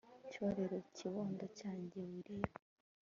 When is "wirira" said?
2.09-2.53